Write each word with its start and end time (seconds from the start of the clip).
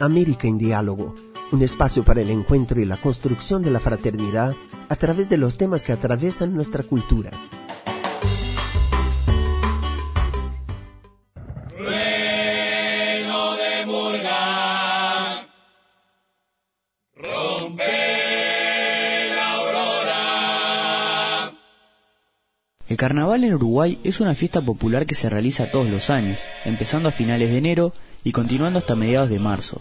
América 0.00 0.48
en 0.48 0.56
Diálogo, 0.56 1.14
un 1.52 1.62
espacio 1.62 2.04
para 2.04 2.22
el 2.22 2.30
encuentro 2.30 2.80
y 2.80 2.86
la 2.86 2.96
construcción 2.96 3.62
de 3.62 3.70
la 3.70 3.80
fraternidad 3.80 4.54
a 4.88 4.96
través 4.96 5.28
de 5.28 5.36
los 5.36 5.58
temas 5.58 5.84
que 5.84 5.92
atraviesan 5.92 6.54
nuestra 6.54 6.82
cultura. 6.82 7.30
El 22.88 22.96
carnaval 22.96 23.44
en 23.44 23.54
Uruguay 23.54 24.00
es 24.02 24.18
una 24.20 24.34
fiesta 24.34 24.62
popular 24.62 25.06
que 25.06 25.14
se 25.14 25.30
realiza 25.30 25.70
todos 25.70 25.88
los 25.88 26.10
años, 26.10 26.40
empezando 26.64 27.08
a 27.08 27.12
finales 27.12 27.50
de 27.50 27.58
enero 27.58 27.92
y 28.24 28.32
continuando 28.32 28.78
hasta 28.78 28.96
mediados 28.96 29.28
de 29.28 29.38
marzo. 29.38 29.80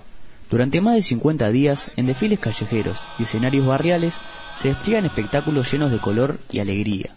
Durante 0.49 0.81
más 0.81 0.95
de 0.95 1.03
50 1.03 1.49
días, 1.51 1.91
en 1.95 2.07
desfiles 2.07 2.39
callejeros 2.39 3.05
y 3.19 3.23
escenarios 3.23 3.67
barriales, 3.67 4.15
se 4.55 4.69
despliegan 4.69 5.05
espectáculos 5.05 5.71
llenos 5.71 5.91
de 5.91 5.99
color 5.99 6.39
y 6.51 6.59
alegría. 6.59 7.11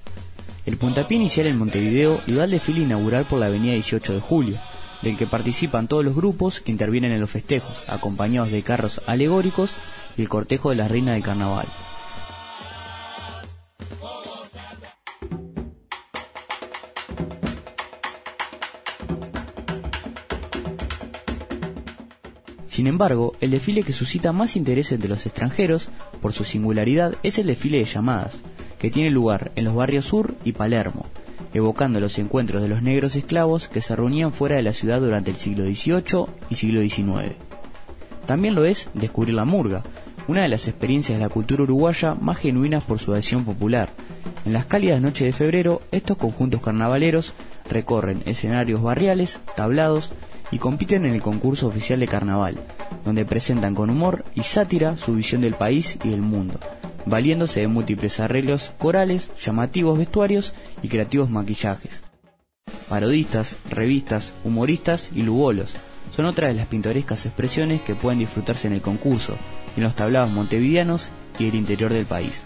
El 0.67 0.77
puntapié 0.77 1.17
inicial 1.17 1.47
en 1.47 1.59
Montevideo 1.59 2.21
lo 2.27 2.37
da 2.37 2.45
el 2.45 2.51
desfile 2.51 2.83
inaugural 2.83 3.25
por 3.25 3.41
la 3.41 3.47
avenida 3.47 3.73
18 3.73 4.13
de 4.15 4.21
julio, 4.21 4.59
del 5.01 5.17
que 5.17 5.27
participan 5.27 5.89
todos 5.89 6.05
los 6.05 6.15
grupos 6.15 6.61
que 6.61 6.71
intervienen 6.71 7.11
en 7.13 7.21
los 7.21 7.31
festejos, 7.31 7.83
acompañados 7.89 8.53
de 8.53 8.63
carros 8.63 9.01
alegóricos 9.07 9.73
y 10.17 10.23
el 10.23 10.29
cortejo 10.29 10.71
de 10.71 10.77
la 10.77 10.89
reina 10.89 11.15
del 11.15 11.23
carnaval. 11.23 11.67
Sin 22.73 22.87
embargo, 22.87 23.35
el 23.43 23.51
desfile 23.51 23.83
que 23.83 23.93
suscita 23.93 24.33
más 24.33 24.57
interés 24.57 24.93
entre 24.93 25.11
los 25.11 25.27
extranjeros, 25.27 25.91
por 26.23 26.33
su 26.33 26.43
singularidad, 26.43 27.17
es 27.23 27.39
el 27.39 27.49
desfile 27.49 27.77
de 27.77 27.85
llamadas, 27.85 28.41
que 28.79 28.91
tiene 28.91 29.11
lugar 29.11 29.53
en 29.57 29.65
los 29.65 29.75
barrios 29.75 30.07
Sur 30.07 30.37
y 30.43 30.53
Palermo, 30.53 31.05
evocando 31.53 32.01
los 32.01 32.19
encuentros 32.19 32.63
de 32.63 32.69
los 32.69 32.83
negros 32.83 33.15
esclavos 33.15 33.69
que 33.69 33.83
se 33.83 33.95
reunían 33.95 34.33
fuera 34.33 34.57
de 34.57 34.63
la 34.63 34.73
ciudad 34.73 35.03
durante 35.03 35.31
el 35.31 35.37
siglo 35.37 35.65
XVIII 35.65 36.25
y 36.49 36.55
siglo 36.55 36.81
XIX. 36.81 37.37
También 38.25 38.55
lo 38.55 38.65
es 38.65 38.89
descubrir 38.95 39.35
la 39.35 39.45
murga, 39.45 39.83
una 40.27 40.41
de 40.41 40.49
las 40.49 40.67
experiencias 40.67 41.19
de 41.19 41.25
la 41.27 41.31
cultura 41.31 41.65
uruguaya 41.65 42.15
más 42.15 42.39
genuinas 42.39 42.85
por 42.85 42.99
su 42.99 43.13
adhesión 43.13 43.45
popular. 43.45 43.91
En 44.47 44.55
las 44.55 44.65
cálidas 44.65 45.03
noches 45.03 45.27
de 45.27 45.35
febrero, 45.35 45.83
estos 45.93 46.17
conjuntos 46.17 46.63
carnavaleros 46.63 47.35
recorren 47.69 48.23
escenarios 48.25 48.81
barriales, 48.81 49.41
tablados, 49.57 50.15
y 50.53 50.59
compiten 50.59 51.07
en 51.07 51.15
el 51.15 51.23
concurso 51.23 51.67
oficial 51.67 51.99
de 51.99 52.07
carnaval, 52.07 52.61
donde 53.05 53.25
presentan 53.25 53.75
con 53.75 53.91
humor 53.91 54.25
y 54.37 54.43
sátira 54.43 54.97
su 54.97 55.15
visión 55.15 55.41
del 55.41 55.55
país 55.55 55.99
y 56.05 56.11
del 56.11 56.23
mundo, 56.23 56.61
valiéndose 57.07 57.61
de 57.61 57.69
múltiples 57.69 58.21
arreglos 58.21 58.73
corales, 58.79 59.33
llamativos 59.43 59.99
vestuarios 59.99 60.53
y 60.83 60.89
creativos 60.89 61.31
maquillajes. 61.31 62.03
Parodistas, 62.89 63.57
revistas, 63.71 64.35
humoristas 64.45 65.11
y 65.15 65.23
lugolos 65.23 65.73
son 66.15 66.27
otras 66.27 66.51
de 66.51 66.59
las 66.59 66.67
pintorescas 66.67 67.25
expresiones 67.25 67.81
que 67.81 67.95
pueden 67.95 68.19
disfrutarse 68.19 68.69
en 68.69 68.75
el 68.75 68.83
concurso, 68.83 69.35
en 69.77 69.83
los 69.83 69.97
tablados 69.97 70.31
montevideanos 70.31 71.09
y 71.39 71.49
el 71.49 71.55
interior 71.55 71.93
del 71.93 72.05
país. 72.05 72.43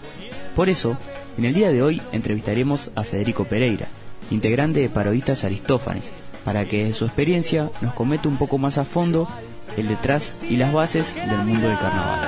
Por 0.55 0.69
eso, 0.69 0.97
en 1.37 1.43
el 1.43 1.53
día 1.53 1.71
de 1.71 1.83
hoy 1.83 2.01
entrevistaremos 2.13 2.91
a 2.95 3.03
Federico 3.03 3.43
Pereira, 3.43 3.87
integrante 4.31 4.79
de 4.79 4.89
Parodistas 4.89 5.43
Aristófanes, 5.43 6.11
para 6.47 6.63
que 6.63 6.93
su 6.93 7.03
experiencia 7.03 7.69
nos 7.81 7.93
comete 7.93 8.29
un 8.29 8.37
poco 8.37 8.57
más 8.57 8.77
a 8.77 8.85
fondo 8.85 9.27
el 9.75 9.89
detrás 9.89 10.43
y 10.49 10.55
las 10.55 10.71
bases 10.71 11.13
del 11.13 11.39
mundo 11.39 11.67
del 11.67 11.77
carnaval. 11.77 12.21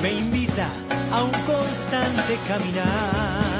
Me 0.00 0.12
invita 0.12 0.68
a 1.10 1.24
un 1.24 1.32
constante 1.32 2.38
caminar 2.46 3.58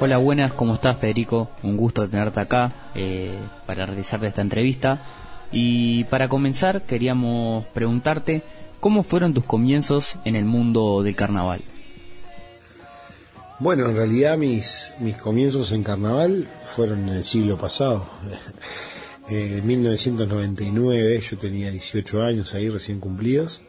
Hola, 0.00 0.18
buenas, 0.18 0.52
¿cómo 0.52 0.74
estás 0.74 0.96
Federico? 0.96 1.50
Un 1.64 1.76
gusto 1.76 2.08
tenerte 2.08 2.38
acá 2.38 2.72
eh, 2.94 3.36
para 3.66 3.84
realizarte 3.84 4.28
esta 4.28 4.42
entrevista. 4.42 5.00
Y 5.50 6.04
para 6.04 6.28
comenzar 6.28 6.82
queríamos 6.82 7.66
preguntarte 7.74 8.42
cómo 8.78 9.02
fueron 9.02 9.34
tus 9.34 9.42
comienzos 9.42 10.20
en 10.24 10.36
el 10.36 10.44
mundo 10.44 11.02
del 11.02 11.16
carnaval. 11.16 11.62
Bueno, 13.58 13.86
en 13.86 13.96
realidad 13.96 14.38
mis, 14.38 14.94
mis 15.00 15.16
comienzos 15.16 15.72
en 15.72 15.82
carnaval 15.82 16.46
fueron 16.62 17.08
en 17.08 17.16
el 17.16 17.24
siglo 17.24 17.58
pasado. 17.58 18.08
Eh, 19.30 19.58
en 19.58 19.66
1999 19.66 21.20
yo 21.20 21.36
tenía 21.36 21.70
18 21.70 22.22
años 22.22 22.54
ahí 22.54 22.70
recién 22.70 22.98
cumplidos 22.98 23.60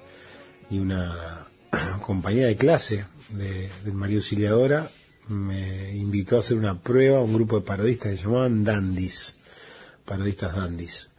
y 0.70 0.80
una 0.80 1.14
compañía 2.02 2.48
de 2.48 2.56
clase 2.56 3.04
de, 3.32 3.70
del 3.84 3.94
María 3.94 4.20
Auxiliadora 4.20 4.90
me 5.30 5.96
invitó 5.96 6.36
a 6.36 6.40
hacer 6.40 6.58
una 6.58 6.80
prueba, 6.80 7.22
un 7.22 7.34
grupo 7.34 7.60
de 7.60 7.66
parodistas 7.66 8.12
que 8.12 8.18
se 8.18 8.24
llamaban 8.24 8.64
Dandis, 8.64 9.36
parodistas 10.04 10.56
Dandis. 10.56 11.10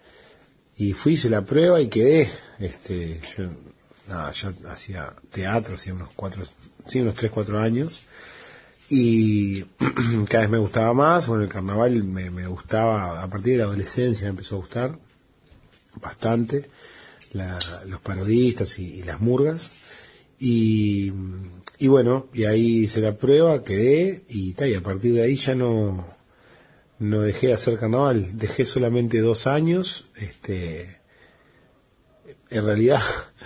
Y 0.76 0.92
fui, 0.94 1.12
hice 1.12 1.30
la 1.30 1.44
prueba 1.44 1.80
y 1.80 1.88
quedé, 1.88 2.28
este, 2.58 3.20
yo, 3.36 3.50
nada, 4.08 4.32
yo 4.32 4.52
hacía 4.68 5.14
teatro, 5.30 5.76
hacía 5.76 5.94
unos 5.94 6.10
cuatro, 6.16 6.44
sí, 6.86 7.00
unos 7.00 7.14
tres, 7.14 7.30
cuatro 7.30 7.60
años, 7.60 8.02
y 8.88 9.62
cada 10.28 10.42
vez 10.42 10.50
me 10.50 10.58
gustaba 10.58 10.92
más, 10.92 11.28
bueno, 11.28 11.44
el 11.44 11.48
carnaval 11.48 12.02
me, 12.02 12.30
me 12.30 12.46
gustaba, 12.48 13.22
a 13.22 13.30
partir 13.30 13.52
de 13.52 13.58
la 13.58 13.64
adolescencia 13.64 14.24
me 14.24 14.30
empezó 14.30 14.56
a 14.56 14.58
gustar 14.58 14.98
bastante, 16.00 16.68
los 17.86 18.00
parodistas 18.00 18.78
y, 18.80 18.94
y 18.94 19.02
las 19.04 19.20
murgas, 19.20 19.70
y 20.40 21.12
y 21.82 21.88
bueno, 21.88 22.28
y 22.34 22.44
ahí 22.44 22.80
hice 22.80 23.00
la 23.00 23.16
prueba, 23.16 23.64
quedé 23.64 24.24
y, 24.28 24.54
y 24.62 24.74
a 24.74 24.82
partir 24.82 25.14
de 25.14 25.22
ahí 25.22 25.36
ya 25.36 25.54
no, 25.54 26.06
no 26.98 27.22
dejé 27.22 27.46
de 27.46 27.52
hacer 27.54 27.78
carnaval. 27.78 28.36
Dejé 28.36 28.66
solamente 28.66 29.22
dos 29.22 29.46
años. 29.46 30.10
Este, 30.16 31.00
en 32.50 32.66
realidad, 32.66 33.00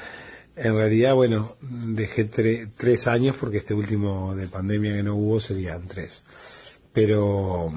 en 0.56 0.76
realidad, 0.76 1.14
bueno, 1.14 1.56
dejé 1.60 2.24
tres 2.24 3.06
años 3.06 3.36
porque 3.38 3.58
este 3.58 3.72
último 3.72 4.34
de 4.34 4.48
pandemia 4.48 4.96
que 4.96 5.04
no 5.04 5.14
hubo 5.14 5.38
serían 5.38 5.86
tres. 5.86 6.24
Pero, 6.92 7.72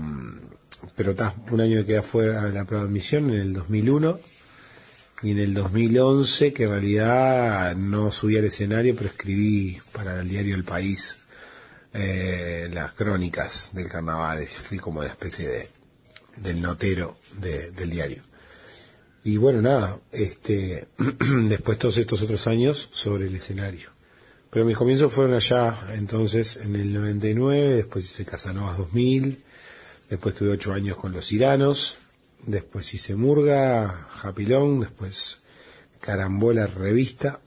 pero 0.95 1.15
un 1.51 1.61
año 1.61 1.81
que 1.81 1.85
queda 1.85 2.01
fuera 2.01 2.45
de 2.45 2.51
la 2.51 2.65
prueba 2.65 2.83
de 2.83 2.89
admisión 2.89 3.29
en 3.29 3.41
el 3.41 3.53
2001 3.53 4.19
y 5.23 5.31
en 5.31 5.39
el 5.39 5.53
2011, 5.53 6.53
que 6.53 6.63
en 6.63 6.69
realidad 6.69 7.75
no 7.75 8.11
subí 8.11 8.37
al 8.37 8.45
escenario, 8.45 8.95
pero 8.95 9.09
escribí 9.09 9.79
para 9.91 10.19
el 10.19 10.29
diario 10.29 10.55
El 10.55 10.63
País 10.63 11.21
eh, 11.93 12.69
las 12.71 12.93
crónicas 12.93 13.71
del 13.73 13.89
carnaval, 13.89 14.45
fui 14.45 14.77
como 14.77 15.01
de 15.01 15.07
especie 15.07 15.47
de 15.47 15.77
del 16.37 16.61
notero 16.61 17.17
del 17.39 17.89
diario. 17.89 18.23
Y 19.23 19.37
bueno, 19.37 19.61
nada, 19.61 19.99
este, 20.11 20.87
después 21.49 21.77
todos 21.77 21.97
estos 21.97 22.21
otros 22.21 22.47
años 22.47 22.89
sobre 22.91 23.27
el 23.27 23.35
escenario. 23.35 23.89
Pero 24.49 24.65
mis 24.65 24.77
comienzos 24.77 25.11
fueron 25.11 25.33
allá, 25.33 25.77
entonces 25.93 26.57
en 26.57 26.75
el 26.75 26.93
99, 26.93 27.75
después 27.75 28.05
hice 28.05 28.25
Casanovas 28.25 28.77
2000, 28.77 29.43
después 30.09 30.35
tuve 30.35 30.51
ocho 30.51 30.73
años 30.73 30.97
con 30.97 31.11
los 31.11 31.31
iranos, 31.33 31.97
después 32.45 32.93
hice 32.93 33.15
Murga, 33.15 34.07
Japilón, 34.15 34.79
después 34.79 35.41
Carambola 35.99 36.67
Revista, 36.67 37.39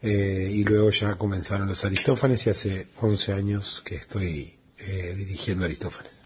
eh, 0.00 0.50
y 0.52 0.64
luego 0.64 0.90
ya 0.90 1.14
comenzaron 1.16 1.68
los 1.68 1.84
Aristófanes 1.84 2.46
y 2.46 2.50
hace 2.50 2.88
11 3.00 3.32
años 3.32 3.82
que 3.84 3.94
estoy 3.94 4.54
eh, 4.78 5.14
dirigiendo 5.16 5.64
Aristófanes. 5.64 6.24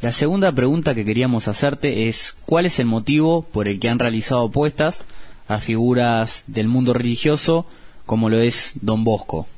La 0.00 0.12
segunda 0.12 0.52
pregunta 0.52 0.94
que 0.94 1.04
queríamos 1.04 1.48
hacerte 1.48 2.08
es 2.08 2.36
¿cuál 2.46 2.66
es 2.66 2.78
el 2.78 2.86
motivo 2.86 3.42
por 3.42 3.66
el 3.66 3.80
que 3.80 3.88
han 3.88 3.98
realizado 3.98 4.46
apuestas 4.46 5.04
a 5.48 5.58
figuras 5.58 6.44
del 6.46 6.68
mundo 6.68 6.92
religioso 6.92 7.66
como 8.06 8.28
lo 8.28 8.38
es 8.38 8.74
Don 8.80 9.02
Bosco? 9.02 9.48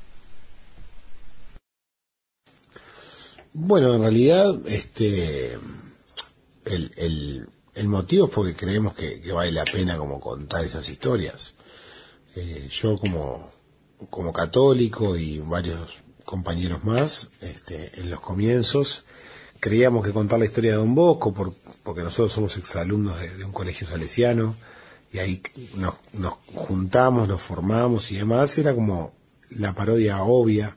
Bueno, 3.52 3.94
en 3.94 4.02
realidad, 4.02 4.55
este, 4.66 5.58
el, 6.64 7.46
el, 7.74 7.88
motivo 7.88 8.26
es 8.26 8.32
porque 8.32 8.54
creemos 8.54 8.94
que, 8.94 9.20
vale 9.32 9.52
la 9.52 9.64
pena 9.64 9.96
como 9.96 10.20
contar 10.20 10.64
esas 10.64 10.88
historias. 10.88 11.54
Eh, 12.36 12.68
yo 12.70 12.98
como, 12.98 13.50
como 14.08 14.32
católico 14.32 15.16
y 15.16 15.38
varios 15.38 15.98
compañeros 16.24 16.84
más, 16.84 17.30
este, 17.40 18.00
en 18.00 18.10
los 18.10 18.20
comienzos 18.20 19.04
creíamos 19.60 20.04
que 20.04 20.12
contar 20.12 20.38
la 20.38 20.46
historia 20.46 20.72
de 20.72 20.78
Don 20.78 20.94
Bosco, 20.94 21.32
por, 21.32 21.54
porque 21.82 22.02
nosotros 22.02 22.32
somos 22.32 22.56
exalumnos 22.56 23.20
de, 23.20 23.36
de 23.36 23.44
un 23.44 23.52
colegio 23.52 23.86
salesiano, 23.86 24.56
y 25.12 25.18
ahí 25.18 25.42
nos, 25.76 25.94
nos 26.14 26.34
juntamos, 26.54 27.28
nos 27.28 27.42
formamos 27.42 28.10
y 28.10 28.16
demás, 28.16 28.56
era 28.58 28.74
como 28.74 29.12
la 29.50 29.74
parodia 29.74 30.22
obvia 30.22 30.76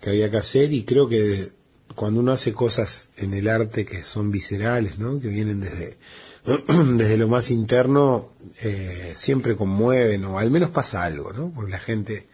que 0.00 0.10
había 0.10 0.30
que 0.30 0.36
hacer, 0.36 0.72
y 0.72 0.84
creo 0.84 1.08
que 1.08 1.52
cuando 2.00 2.20
uno 2.20 2.32
hace 2.32 2.54
cosas 2.54 3.10
en 3.18 3.34
el 3.34 3.46
arte 3.46 3.84
que 3.84 4.04
son 4.04 4.30
viscerales, 4.30 4.98
¿no? 4.98 5.20
que 5.20 5.28
vienen 5.28 5.60
desde, 5.60 5.98
desde 6.96 7.18
lo 7.18 7.28
más 7.28 7.50
interno, 7.50 8.30
eh, 8.62 9.12
siempre 9.14 9.54
conmueven, 9.54 10.24
o 10.24 10.38
al 10.38 10.50
menos 10.50 10.70
pasa 10.70 11.04
algo, 11.04 11.30
¿no? 11.34 11.52
porque 11.54 11.72
la 11.72 11.78
gente 11.78 12.26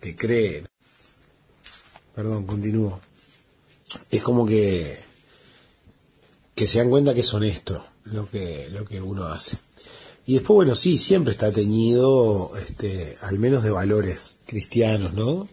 que 0.00 0.16
cree, 0.16 0.64
perdón, 2.16 2.46
continúo, 2.46 3.00
es 4.10 4.24
como 4.24 4.44
que 4.44 4.98
que 6.56 6.66
se 6.66 6.78
dan 6.78 6.90
cuenta 6.90 7.14
que 7.14 7.20
es 7.20 7.32
honesto 7.32 7.84
lo 8.06 8.28
que, 8.28 8.68
lo 8.70 8.84
que 8.84 9.00
uno 9.00 9.26
hace. 9.26 9.56
Y 10.26 10.34
después, 10.34 10.56
bueno, 10.56 10.74
sí, 10.74 10.98
siempre 10.98 11.30
está 11.30 11.52
teñido, 11.52 12.50
este, 12.56 13.16
al 13.20 13.38
menos 13.38 13.62
de 13.62 13.70
valores 13.70 14.38
cristianos, 14.46 15.14
¿no? 15.14 15.48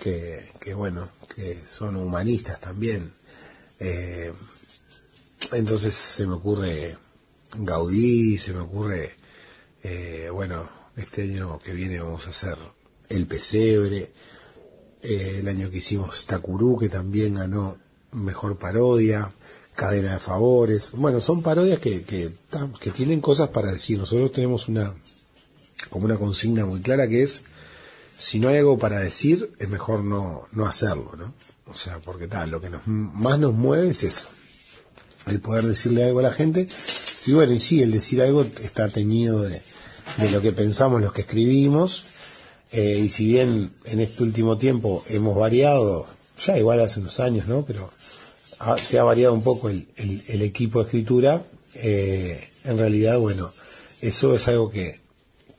Que, 0.00 0.48
que 0.58 0.72
bueno, 0.74 1.10
que 1.34 1.58
son 1.66 1.96
humanistas 1.96 2.58
también. 2.58 3.12
Eh, 3.78 4.32
entonces 5.52 5.94
se 5.94 6.26
me 6.26 6.34
ocurre 6.34 6.96
Gaudí, 7.56 8.38
se 8.38 8.52
me 8.52 8.60
ocurre, 8.60 9.16
eh, 9.82 10.28
bueno, 10.32 10.68
este 10.96 11.22
año 11.22 11.58
que 11.58 11.72
viene 11.72 12.00
vamos 12.00 12.26
a 12.26 12.30
hacer 12.30 12.56
El 13.08 13.26
Pesebre, 13.26 14.12
eh, 15.02 15.36
el 15.40 15.48
año 15.48 15.70
que 15.70 15.78
hicimos 15.78 16.26
Takuru, 16.26 16.78
que 16.78 16.88
también 16.88 17.34
ganó 17.34 17.78
Mejor 18.12 18.58
Parodia, 18.58 19.32
cadena 19.74 20.14
de 20.14 20.20
favores. 20.20 20.92
Bueno, 20.92 21.20
son 21.20 21.42
parodias 21.42 21.78
que, 21.78 22.02
que, 22.02 22.32
que 22.80 22.90
tienen 22.90 23.20
cosas 23.20 23.48
para 23.48 23.72
decir. 23.72 23.98
Nosotros 23.98 24.32
tenemos 24.32 24.68
una, 24.68 24.94
como 25.88 26.04
una 26.04 26.16
consigna 26.16 26.66
muy 26.66 26.80
clara 26.80 27.08
que 27.08 27.22
es, 27.22 27.44
si 28.20 28.38
no 28.38 28.48
hay 28.48 28.58
algo 28.58 28.78
para 28.78 29.00
decir, 29.00 29.50
es 29.58 29.68
mejor 29.68 30.04
no, 30.04 30.46
no 30.52 30.66
hacerlo, 30.66 31.12
¿no? 31.16 31.32
O 31.66 31.74
sea, 31.74 31.98
porque 32.04 32.26
tal, 32.26 32.50
lo 32.50 32.60
que 32.60 32.68
nos, 32.68 32.86
más 32.86 33.38
nos 33.38 33.54
mueve 33.54 33.88
es 33.88 34.02
eso, 34.04 34.28
el 35.26 35.40
poder 35.40 35.64
decirle 35.64 36.04
algo 36.04 36.18
a 36.18 36.24
la 36.24 36.32
gente. 36.32 36.68
Y 37.26 37.32
bueno, 37.32 37.52
y 37.52 37.58
sí, 37.58 37.82
el 37.82 37.92
decir 37.92 38.20
algo 38.20 38.42
está 38.42 38.88
teñido 38.88 39.42
de, 39.42 39.62
de 40.18 40.30
lo 40.30 40.42
que 40.42 40.52
pensamos, 40.52 41.00
los 41.00 41.12
que 41.12 41.22
escribimos. 41.22 42.04
Eh, 42.72 43.00
y 43.04 43.08
si 43.08 43.26
bien 43.26 43.72
en 43.84 44.00
este 44.00 44.22
último 44.22 44.58
tiempo 44.58 45.02
hemos 45.08 45.36
variado, 45.36 46.06
ya 46.38 46.58
igual 46.58 46.80
hace 46.80 47.00
unos 47.00 47.20
años, 47.20 47.48
¿no? 47.48 47.64
Pero 47.66 47.90
se 48.82 48.98
ha 48.98 49.02
variado 49.02 49.32
un 49.32 49.42
poco 49.42 49.70
el, 49.70 49.86
el, 49.96 50.42
equipo 50.42 50.80
de 50.80 50.84
escritura, 50.84 51.44
eh, 51.74 52.38
en 52.64 52.78
realidad, 52.78 53.18
bueno, 53.18 53.50
eso 54.02 54.34
es 54.36 54.46
algo 54.48 54.70
que, 54.70 55.00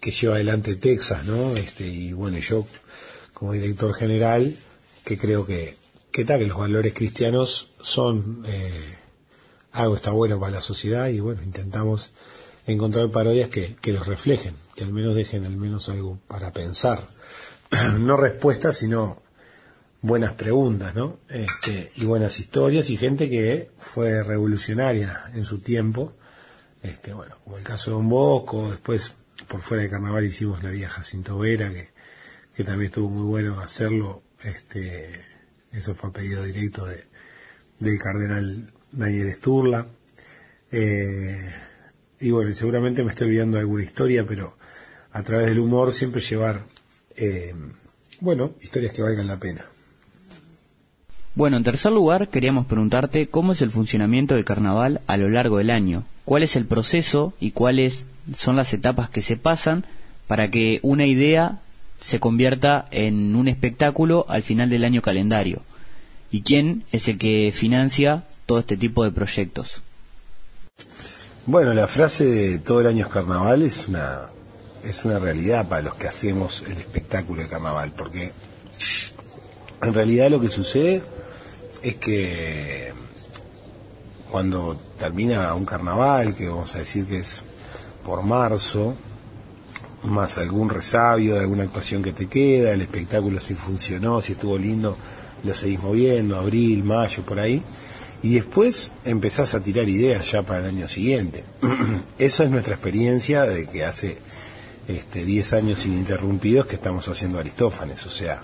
que 0.01 0.11
lleva 0.11 0.35
adelante 0.35 0.75
Texas, 0.75 1.25
¿no? 1.25 1.55
Este, 1.55 1.87
y 1.87 2.11
bueno, 2.11 2.39
yo 2.39 2.65
como 3.33 3.53
director 3.53 3.93
general, 3.93 4.57
que 5.05 5.17
creo 5.17 5.45
que, 5.45 5.77
que 6.11 6.25
tal, 6.25 6.39
que 6.39 6.47
los 6.47 6.57
valores 6.57 6.93
cristianos 6.93 7.71
son 7.81 8.43
eh, 8.47 8.97
algo 9.71 9.95
está 9.95 10.11
bueno 10.11 10.39
para 10.39 10.53
la 10.53 10.61
sociedad 10.61 11.07
y 11.07 11.19
bueno, 11.19 11.41
intentamos 11.43 12.11
encontrar 12.65 13.09
parodias 13.11 13.49
que, 13.49 13.75
que 13.79 13.93
los 13.93 14.07
reflejen, 14.07 14.55
que 14.75 14.83
al 14.83 14.91
menos 14.91 15.15
dejen 15.15 15.45
al 15.45 15.55
menos 15.55 15.87
algo 15.87 16.19
para 16.27 16.51
pensar. 16.51 17.03
no 17.99 18.17
respuestas, 18.17 18.77
sino 18.77 19.21
buenas 20.01 20.33
preguntas, 20.33 20.95
¿no? 20.95 21.19
Este, 21.29 21.91
y 21.97 22.05
buenas 22.05 22.39
historias 22.39 22.89
y 22.89 22.97
gente 22.97 23.29
que 23.29 23.69
fue 23.77 24.23
revolucionaria 24.23 25.31
en 25.35 25.43
su 25.43 25.59
tiempo. 25.59 26.13
Este, 26.81 27.13
bueno, 27.13 27.37
como 27.43 27.57
el 27.57 27.63
caso 27.63 27.91
de 27.91 27.97
Don 27.97 28.09
Bosco, 28.09 28.71
después 28.71 29.13
por 29.47 29.61
fuera 29.61 29.83
de 29.83 29.89
carnaval 29.89 30.25
hicimos 30.25 30.63
la 30.63 30.69
vieja 30.69 30.91
Jacinto 30.91 31.37
Vera, 31.37 31.71
que, 31.71 31.89
que 32.55 32.63
también 32.63 32.89
estuvo 32.89 33.09
muy 33.09 33.23
bueno 33.23 33.59
hacerlo. 33.59 34.23
Este, 34.43 35.21
eso 35.71 35.95
fue 35.95 36.09
a 36.09 36.13
pedido 36.13 36.43
directo 36.43 36.85
de, 36.85 37.03
del 37.79 37.99
cardenal 37.99 38.71
Daniel 38.91 39.31
Sturla. 39.31 39.87
Eh, 40.71 41.37
y 42.19 42.31
bueno, 42.31 42.53
seguramente 42.53 43.03
me 43.03 43.09
estoy 43.09 43.27
olvidando 43.27 43.57
alguna 43.57 43.83
historia, 43.83 44.25
pero 44.25 44.55
a 45.11 45.23
través 45.23 45.47
del 45.47 45.59
humor 45.59 45.93
siempre 45.93 46.21
llevar, 46.21 46.63
eh, 47.15 47.53
bueno, 48.19 48.53
historias 48.61 48.93
que 48.93 49.01
valgan 49.01 49.27
la 49.27 49.39
pena. 49.39 49.65
Bueno, 51.33 51.57
en 51.57 51.63
tercer 51.63 51.93
lugar, 51.93 52.27
queríamos 52.27 52.65
preguntarte 52.65 53.27
cómo 53.27 53.53
es 53.53 53.61
el 53.61 53.71
funcionamiento 53.71 54.35
del 54.35 54.45
carnaval 54.45 55.01
a 55.07 55.15
lo 55.15 55.29
largo 55.29 55.57
del 55.57 55.69
año, 55.69 56.05
cuál 56.25 56.43
es 56.43 56.57
el 56.57 56.65
proceso 56.65 57.33
y 57.39 57.51
cuáles 57.51 58.05
son 58.33 58.55
las 58.55 58.73
etapas 58.73 59.09
que 59.09 59.21
se 59.21 59.37
pasan 59.37 59.85
para 60.27 60.49
que 60.49 60.79
una 60.83 61.05
idea 61.05 61.59
se 61.99 62.19
convierta 62.19 62.87
en 62.91 63.35
un 63.35 63.47
espectáculo 63.47 64.25
al 64.27 64.43
final 64.43 64.69
del 64.69 64.83
año 64.83 65.01
calendario 65.01 65.61
y 66.31 66.41
quién 66.41 66.83
es 66.91 67.07
el 67.07 67.17
que 67.17 67.51
financia 67.53 68.23
todo 68.45 68.59
este 68.59 68.77
tipo 68.77 69.03
de 69.03 69.11
proyectos. 69.11 69.81
Bueno, 71.45 71.73
la 71.73 71.87
frase 71.87 72.25
de 72.25 72.59
todo 72.59 72.81
el 72.81 72.87
año 72.87 73.05
es 73.05 73.11
carnaval 73.11 73.61
es 73.61 73.87
una 73.87 74.29
es 74.83 75.05
una 75.05 75.19
realidad 75.19 75.67
para 75.67 75.83
los 75.83 75.95
que 75.95 76.07
hacemos 76.07 76.63
el 76.67 76.77
espectáculo 76.77 77.41
de 77.43 77.47
carnaval, 77.47 77.91
porque 77.95 78.31
en 79.81 79.93
realidad 79.93 80.29
lo 80.31 80.41
que 80.41 80.49
sucede 80.49 81.03
es 81.83 81.95
que 81.97 82.93
cuando 84.31 84.79
termina 84.97 85.53
un 85.53 85.65
carnaval, 85.65 86.35
que 86.35 86.47
vamos 86.47 86.73
a 86.75 86.79
decir 86.79 87.05
que 87.05 87.17
es 87.17 87.43
por 88.05 88.23
marzo, 88.23 88.95
más 90.03 90.37
algún 90.37 90.69
resabio 90.69 91.35
de 91.35 91.41
alguna 91.41 91.63
actuación 91.63 92.01
que 92.01 92.13
te 92.13 92.27
queda, 92.27 92.71
el 92.71 92.81
espectáculo 92.81 93.39
si 93.39 93.53
funcionó, 93.53 94.21
si 94.21 94.33
estuvo 94.33 94.57
lindo, 94.57 94.97
lo 95.43 95.53
seguís 95.53 95.81
moviendo, 95.81 96.37
abril, 96.37 96.83
mayo, 96.83 97.23
por 97.23 97.39
ahí, 97.39 97.61
y 98.23 98.35
después 98.35 98.93
empezás 99.05 99.53
a 99.53 99.61
tirar 99.61 99.87
ideas 99.89 100.31
ya 100.31 100.43
para 100.43 100.59
el 100.59 100.65
año 100.65 100.87
siguiente. 100.87 101.43
Esa 102.17 102.43
es 102.43 102.49
nuestra 102.49 102.75
experiencia 102.75 103.43
de 103.43 103.67
que 103.67 103.83
hace 103.85 104.17
este, 104.87 105.25
10 105.25 105.53
años 105.53 105.85
ininterrumpidos 105.85 106.65
que 106.65 106.75
estamos 106.75 107.07
haciendo 107.07 107.39
Aristófanes, 107.39 108.05
o 108.05 108.09
sea, 108.09 108.41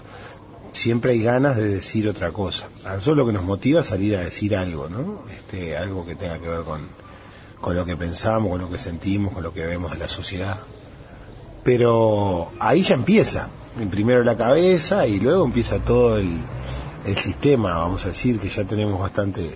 siempre 0.74 1.14
hay 1.14 1.24
ganas 1.24 1.58
de 1.58 1.68
decir 1.68 2.08
otra 2.08 2.32
cosa. 2.32 2.68
A 2.86 2.96
nosotros 2.96 3.18
lo 3.18 3.26
que 3.28 3.34
nos 3.34 3.44
motiva 3.44 3.82
es 3.82 3.88
salir 3.88 4.16
a 4.16 4.22
decir 4.22 4.56
algo, 4.56 4.90
¿no? 4.90 5.24
Este, 5.36 5.76
algo 5.76 6.06
que 6.06 6.16
tenga 6.16 6.40
que 6.40 6.48
ver 6.48 6.64
con, 6.64 6.88
con 7.62 7.76
lo 7.76 7.86
que 7.86 7.96
pensamos, 7.96 8.50
con 8.50 8.62
lo 8.62 8.70
que 8.70 8.78
sentimos, 8.78 9.34
con 9.34 9.44
lo 9.44 9.54
que 9.54 9.66
vemos 9.66 9.92
de 9.92 9.98
la 9.98 10.08
sociedad. 10.08 10.58
Pero 11.64 12.52
ahí 12.60 12.82
ya 12.82 12.96
empieza. 12.96 13.50
Primero 13.92 14.24
la 14.24 14.36
cabeza 14.36 15.06
y 15.06 15.20
luego 15.20 15.46
empieza 15.46 15.80
todo 15.80 16.18
el, 16.18 16.40
sistema, 17.16 17.78
vamos 17.78 18.04
a 18.04 18.10
decir, 18.10 18.38
que 18.38 18.50
ya 18.50 18.66
tenemos 18.66 19.00
bastante 19.00 19.50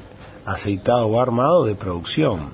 aceitado 0.45 1.07
o 1.07 1.19
armado 1.19 1.65
de 1.65 1.75
producción. 1.75 2.53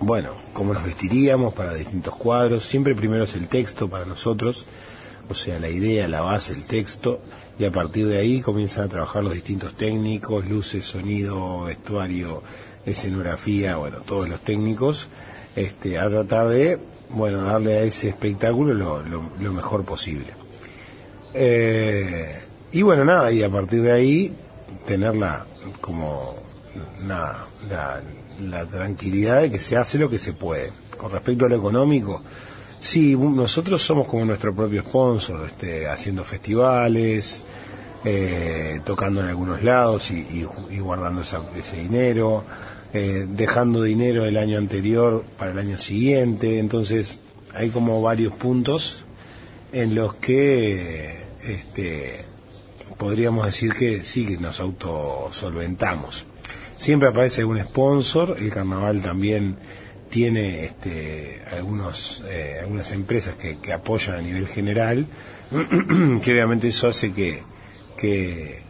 Bueno, 0.00 0.30
cómo 0.52 0.74
nos 0.74 0.82
vestiríamos 0.82 1.54
para 1.54 1.74
distintos 1.74 2.16
cuadros. 2.16 2.64
Siempre 2.64 2.96
primero 2.96 3.24
es 3.24 3.34
el 3.34 3.46
texto 3.46 3.88
para 3.88 4.04
nosotros, 4.04 4.66
o 5.28 5.34
sea, 5.34 5.60
la 5.60 5.68
idea, 5.68 6.08
la 6.08 6.20
base, 6.20 6.52
el 6.52 6.66
texto 6.66 7.20
y 7.58 7.64
a 7.64 7.70
partir 7.70 8.08
de 8.08 8.18
ahí 8.18 8.40
comienzan 8.40 8.84
a 8.84 8.88
trabajar 8.88 9.22
los 9.22 9.34
distintos 9.34 9.74
técnicos, 9.74 10.48
luces, 10.48 10.84
sonido, 10.84 11.62
vestuario, 11.62 12.42
escenografía, 12.86 13.76
bueno, 13.76 13.98
todos 13.98 14.28
los 14.28 14.40
técnicos, 14.40 15.08
este, 15.56 15.98
a 15.98 16.08
tratar 16.08 16.48
de, 16.48 16.78
bueno, 17.10 17.42
darle 17.42 17.78
a 17.78 17.82
ese 17.82 18.08
espectáculo 18.08 18.74
lo, 18.74 19.02
lo, 19.02 19.52
mejor 19.52 19.84
posible. 19.84 20.28
Eh, 21.34 22.38
y 22.72 22.82
bueno, 22.82 23.04
nada, 23.04 23.32
y 23.32 23.42
a 23.42 23.50
partir 23.50 23.82
de 23.82 23.92
ahí 23.92 24.34
tenerla 24.86 25.46
como 25.80 26.34
la, 27.06 27.46
la 28.40 28.66
tranquilidad 28.66 29.42
de 29.42 29.50
que 29.50 29.60
se 29.60 29.76
hace 29.76 29.98
lo 29.98 30.08
que 30.08 30.18
se 30.18 30.32
puede. 30.32 30.72
Con 30.96 31.10
respecto 31.10 31.46
a 31.46 31.48
lo 31.48 31.56
económico, 31.56 32.22
Sí, 32.82 33.14
nosotros 33.16 33.80
somos 33.80 34.08
como 34.08 34.24
nuestro 34.24 34.52
propio 34.52 34.82
sponsor, 34.82 35.46
este, 35.46 35.86
haciendo 35.86 36.24
festivales, 36.24 37.44
eh, 38.04 38.80
tocando 38.84 39.20
en 39.20 39.26
algunos 39.26 39.62
lados 39.62 40.10
y, 40.10 40.44
guardando 40.80 41.22
ese 41.22 41.76
dinero, 41.76 42.44
eh, 42.92 43.26
dejando 43.28 43.82
dinero 43.82 44.24
el 44.24 44.36
año 44.36 44.58
anterior 44.58 45.24
para 45.38 45.52
el 45.52 45.58
año 45.58 45.78
siguiente, 45.78 46.58
entonces 46.58 47.20
hay 47.54 47.70
como 47.70 48.02
varios 48.02 48.34
puntos 48.34 49.04
en 49.72 49.94
los 49.94 50.14
que 50.14 51.16
este, 51.44 52.24
podríamos 52.98 53.46
decir 53.46 53.72
que 53.72 54.02
sí 54.02 54.26
que 54.26 54.36
nos 54.36 54.60
autosolventamos. 54.60 56.26
Siempre 56.76 57.08
aparece 57.08 57.42
algún 57.42 57.62
sponsor, 57.62 58.36
el 58.38 58.50
carnaval 58.50 59.00
también 59.00 59.56
tiene 60.10 60.64
este, 60.64 61.40
algunos, 61.52 62.22
eh, 62.26 62.58
algunas 62.60 62.90
empresas 62.92 63.36
que, 63.36 63.58
que, 63.58 63.72
apoyan 63.72 64.16
a 64.16 64.20
nivel 64.20 64.46
general, 64.46 65.06
que 66.22 66.32
obviamente 66.32 66.68
eso 66.68 66.88
hace 66.88 67.12
que, 67.12 67.42
que, 67.96 68.62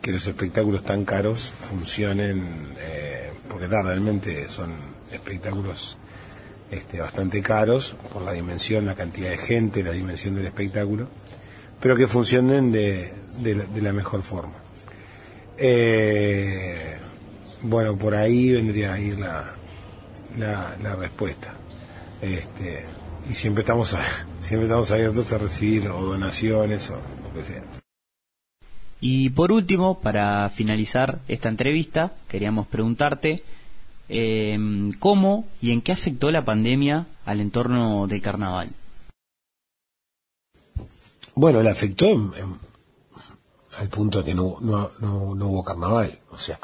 que 0.00 0.12
los 0.12 0.26
espectáculos 0.26 0.84
tan 0.84 1.04
caros 1.04 1.50
funcionen, 1.50 2.74
eh, 2.78 3.30
porque 3.48 3.66
realmente 3.66 4.48
son 4.48 4.72
espectáculos 5.12 5.96
este, 6.70 7.00
bastante 7.00 7.42
caros 7.42 7.96
por 8.12 8.22
la 8.22 8.32
dimensión, 8.32 8.86
la 8.86 8.94
cantidad 8.94 9.30
de 9.30 9.38
gente, 9.38 9.82
la 9.82 9.92
dimensión 9.92 10.34
del 10.34 10.46
espectáculo, 10.46 11.08
pero 11.80 11.96
que 11.96 12.06
funcionen 12.06 12.72
de, 12.72 13.12
la, 13.80 13.92
mejor 13.92 14.22
forma. 14.22 14.54
Eh, 15.56 16.96
bueno, 17.62 17.96
por 17.96 18.14
ahí 18.14 18.52
vendría 18.52 18.94
a 18.94 19.00
ir 19.00 19.18
la, 19.18 19.54
la, 20.36 20.94
respuesta. 20.94 21.54
Este, 22.20 22.84
y 23.30 23.34
siempre 23.34 23.62
estamos, 23.62 23.96
siempre 24.40 24.66
estamos 24.66 24.90
abiertos 24.90 25.32
a 25.32 25.38
recibir 25.38 25.88
o 25.88 26.02
donaciones 26.02 26.90
o 26.90 26.94
lo 26.94 27.34
que 27.34 27.44
sea. 27.44 27.62
Y 29.00 29.30
por 29.30 29.52
último, 29.52 30.00
para 30.00 30.48
finalizar 30.48 31.20
esta 31.28 31.48
entrevista, 31.48 32.14
queríamos 32.28 32.66
preguntarte 32.66 33.44
eh, 34.08 34.58
cómo 34.98 35.46
y 35.60 35.72
en 35.72 35.82
qué 35.82 35.92
afectó 35.92 36.30
la 36.30 36.44
pandemia 36.44 37.06
al 37.24 37.40
entorno 37.40 38.06
del 38.06 38.22
carnaval. 38.22 38.70
Bueno, 41.34 41.62
le 41.62 41.70
afectó 41.70 42.32
al 43.78 43.88
punto 43.88 44.18
de 44.18 44.24
que 44.24 44.34
no, 44.34 44.56
no, 44.60 44.90
no, 44.98 45.46
hubo 45.46 45.62
carnaval, 45.62 46.18
o 46.30 46.38
sea, 46.38 46.58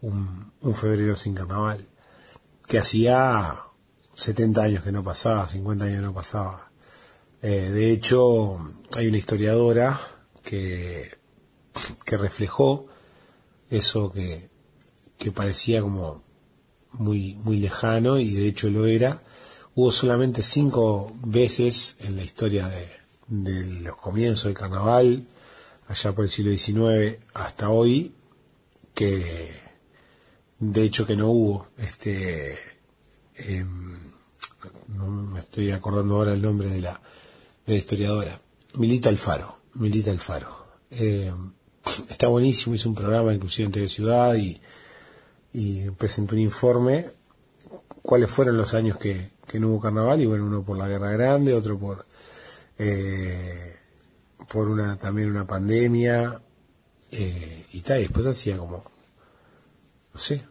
un, 0.00 0.50
un 0.60 0.74
febrero 0.74 1.14
sin 1.14 1.34
carnaval, 1.34 1.86
que 2.66 2.78
hacía 2.78 3.54
70 4.14 4.62
años 4.62 4.82
que 4.82 4.90
no 4.90 5.04
pasaba, 5.04 5.46
50 5.46 5.84
años 5.84 6.02
no 6.02 6.12
pasaba. 6.12 6.72
Eh, 7.40 7.70
de 7.70 7.92
hecho, 7.92 8.58
hay 8.96 9.06
una 9.06 9.16
historiadora 9.16 10.00
que 10.42 11.17
que 12.04 12.16
reflejó 12.16 12.86
eso 13.70 14.10
que, 14.10 14.48
que 15.18 15.32
parecía 15.32 15.82
como 15.82 16.22
muy, 16.92 17.34
muy 17.36 17.58
lejano 17.58 18.18
y 18.18 18.32
de 18.32 18.46
hecho 18.46 18.70
lo 18.70 18.86
era. 18.86 19.22
Hubo 19.74 19.92
solamente 19.92 20.42
cinco 20.42 21.12
veces 21.22 21.96
en 22.00 22.16
la 22.16 22.22
historia 22.22 22.68
de, 22.68 22.88
los 23.82 23.96
comienzos 23.96 24.44
del 24.44 24.54
carnaval, 24.54 25.26
allá 25.86 26.14
por 26.14 26.24
el 26.24 26.30
siglo 26.30 26.56
XIX 26.56 27.18
hasta 27.34 27.68
hoy, 27.68 28.14
que 28.94 29.52
de 30.58 30.82
hecho 30.82 31.06
que 31.06 31.14
no 31.14 31.28
hubo 31.30 31.68
este 31.76 32.58
em, 33.36 34.12
no 34.88 35.06
me 35.06 35.40
estoy 35.40 35.70
acordando 35.70 36.16
ahora 36.16 36.32
el 36.32 36.42
nombre 36.42 36.68
de 36.68 36.80
la, 36.80 37.00
de 37.64 37.74
la 37.74 37.78
historiadora 37.78 38.40
Milita 38.74 39.08
Alfaro 39.08 39.60
Milita 39.74 40.10
Alfaro 40.10 40.66
eh, 40.90 41.32
está 42.08 42.28
buenísimo, 42.28 42.74
hizo 42.74 42.88
un 42.88 42.94
programa 42.94 43.32
inclusive 43.32 43.66
en 43.66 43.72
TV 43.72 43.88
Ciudad 43.88 44.34
y, 44.34 44.60
presentó 45.98 46.34
un 46.34 46.40
informe 46.42 47.06
cuáles 48.02 48.30
fueron 48.30 48.56
los 48.56 48.74
años 48.74 48.96
que, 48.96 49.30
no 49.54 49.70
hubo 49.70 49.80
carnaval 49.80 50.20
y 50.20 50.26
bueno, 50.26 50.46
uno 50.46 50.62
por 50.62 50.78
la 50.78 50.86
Guerra 50.86 51.10
Grande, 51.10 51.54
otro 51.54 51.78
por 51.78 52.06
eh, 52.78 53.76
por 54.48 54.68
una 54.68 54.96
también 54.96 55.30
una 55.30 55.46
pandemia 55.46 56.40
eh, 57.10 57.66
y 57.72 57.80
tal, 57.80 57.98
y 57.98 58.02
después 58.02 58.26
hacía 58.26 58.56
como 58.56 58.84
no 60.12 60.20
sé, 60.20 60.42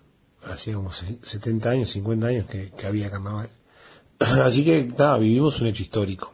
hacía 0.44 0.76
como 0.76 0.92
70 0.92 1.70
años, 1.70 1.90
50 1.90 2.28
años 2.28 2.46
que, 2.48 2.72
había 2.86 3.10
carnaval. 3.10 3.50
Así 4.20 4.64
que 4.64 4.86
nada, 4.98 5.18
vivimos 5.18 5.60
un 5.60 5.68
hecho 5.68 5.84
histórico. 5.84 6.34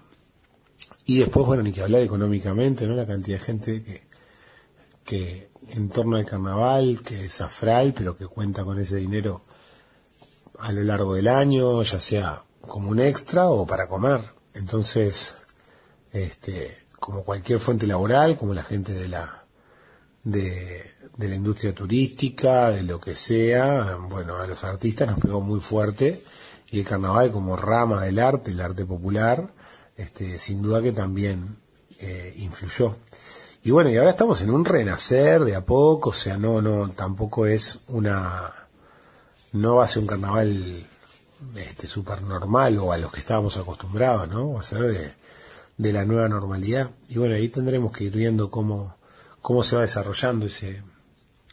Y 1.05 1.19
después, 1.19 1.45
bueno, 1.45 1.63
ni 1.63 1.71
que 1.71 1.81
hablar 1.81 2.01
económicamente, 2.01 2.87
¿no? 2.87 2.95
La 2.95 3.05
cantidad 3.05 3.39
de 3.39 3.43
gente 3.43 3.83
que, 3.83 4.03
que 5.03 5.49
en 5.69 5.89
torno 5.89 6.17
al 6.17 6.25
carnaval, 6.25 7.01
que 7.03 7.25
es 7.25 7.41
afral, 7.41 7.93
pero 7.95 8.15
que 8.15 8.27
cuenta 8.27 8.63
con 8.63 8.79
ese 8.79 8.97
dinero 8.97 9.43
a 10.59 10.71
lo 10.71 10.83
largo 10.83 11.15
del 11.15 11.27
año, 11.27 11.81
ya 11.83 11.99
sea 11.99 12.43
como 12.61 12.89
un 12.89 12.99
extra 12.99 13.49
o 13.49 13.65
para 13.65 13.87
comer. 13.87 14.21
Entonces, 14.53 15.35
este, 16.11 16.85
como 16.99 17.23
cualquier 17.23 17.59
fuente 17.59 17.87
laboral, 17.87 18.37
como 18.37 18.53
la 18.53 18.63
gente 18.63 18.93
de 18.93 19.07
la, 19.07 19.45
de, 20.23 20.91
de 21.17 21.27
la 21.27 21.35
industria 21.35 21.73
turística, 21.73 22.71
de 22.71 22.83
lo 22.83 22.99
que 22.99 23.15
sea, 23.15 23.97
bueno, 24.09 24.37
a 24.37 24.47
los 24.47 24.63
artistas 24.63 25.09
nos 25.09 25.19
pegó 25.19 25.41
muy 25.41 25.59
fuerte 25.59 26.23
y 26.69 26.79
el 26.79 26.85
carnaval 26.85 27.31
como 27.31 27.55
rama 27.55 28.01
del 28.03 28.19
arte, 28.19 28.51
el 28.51 28.61
arte 28.61 28.85
popular, 28.85 29.53
este, 29.95 30.39
sin 30.39 30.61
duda 30.61 30.81
que 30.81 30.91
también 30.91 31.57
eh, 31.99 32.33
influyó. 32.37 32.97
Y 33.65 33.71
bueno, 33.71 33.89
y 33.89 33.95
ahora 33.95 34.09
estamos 34.09 34.41
en 34.41 34.49
un 34.49 34.65
renacer 34.65 35.45
de 35.45 35.55
a 35.55 35.63
poco, 35.63 36.09
o 36.09 36.13
sea, 36.13 36.37
no, 36.37 36.61
no, 36.61 36.89
tampoco 36.89 37.45
es 37.45 37.85
una, 37.87 38.53
no 39.53 39.75
va 39.77 39.85
a 39.85 39.87
ser 39.87 40.01
un 40.01 40.07
carnaval 40.07 40.85
este 41.55 41.87
super 41.87 42.23
normal 42.23 42.77
o 42.79 42.91
a 42.91 42.97
los 42.97 43.09
que 43.09 43.21
estábamos 43.21 43.55
acostumbrados, 43.55 44.27
¿no? 44.27 44.51
Va 44.53 44.59
a 44.59 44.63
ser 44.63 44.81
de, 44.81 45.13
de 45.77 45.93
la 45.93 46.03
nueva 46.03 46.27
normalidad. 46.27 46.91
Y 47.07 47.19
bueno, 47.19 47.35
ahí 47.35 47.47
tendremos 47.47 47.93
que 47.93 48.03
ir 48.03 48.11
viendo 48.17 48.51
cómo, 48.51 48.97
cómo 49.41 49.63
se 49.63 49.77
va 49.77 49.83
desarrollando 49.83 50.45
ese, 50.47 50.83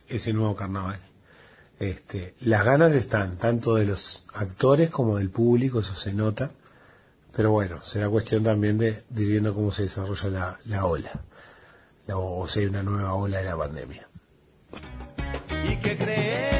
ese 0.08 0.32
nuevo 0.32 0.56
carnaval. 0.56 0.98
Este, 1.78 2.34
las 2.40 2.64
ganas 2.64 2.92
están, 2.92 3.36
tanto 3.36 3.76
de 3.76 3.86
los 3.86 4.24
actores 4.34 4.90
como 4.90 5.18
del 5.18 5.30
público, 5.30 5.78
eso 5.78 5.94
se 5.94 6.12
nota. 6.12 6.50
Pero 7.36 7.52
bueno, 7.52 7.80
será 7.82 8.08
cuestión 8.08 8.42
también 8.42 8.78
de, 8.78 9.04
ir 9.16 9.28
viendo 9.28 9.54
cómo 9.54 9.70
se 9.70 9.84
desarrolla 9.84 10.28
la, 10.28 10.60
la 10.64 10.86
ola 10.86 11.12
o 12.18 12.46
sea, 12.48 12.68
una 12.68 12.82
nueva 12.82 13.14
ola 13.14 13.38
de 13.38 13.44
la 13.44 13.56
pandemia. 13.56 14.08
Y 15.64 15.76
que 15.76 15.96
creer 15.96 16.59